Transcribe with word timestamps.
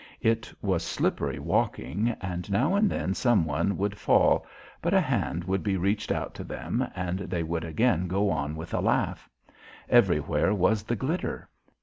It 0.23 0.51
was 0.63 0.81
slippery 0.83 1.37
walking 1.37 2.09
and 2.21 2.49
now 2.51 2.73
and 2.73 2.89
then 2.89 3.13
some 3.13 3.45
one 3.45 3.77
would 3.77 3.95
fall, 3.99 4.47
but 4.81 4.95
a 4.95 4.99
hand 4.99 5.43
would 5.43 5.61
be 5.61 5.77
reached 5.77 6.11
out 6.11 6.33
to 6.33 6.43
them 6.43 6.87
and 6.95 7.19
they 7.19 7.43
would 7.43 7.63
again 7.63 8.07
go 8.07 8.31
on 8.31 8.55
with 8.55 8.73
a 8.73 8.79
laugh. 8.81 9.29
Everywhere 9.87 10.55
was 10.55 10.81
the 10.81 10.95
glitter. 10.95 11.47